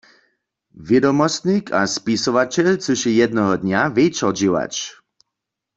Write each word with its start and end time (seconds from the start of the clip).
Wědomostnik 0.87 1.65
a 1.79 1.81
spisowaćel 1.95 2.69
chcyše 2.77 3.11
jednoho 3.21 3.53
dnja 3.63 3.81
wječor 3.95 4.33
dźěłać. 4.39 4.73